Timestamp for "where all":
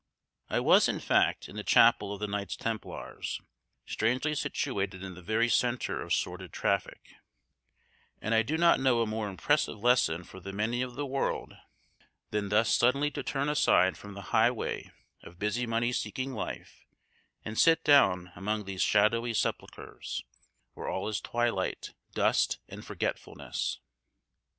20.73-21.09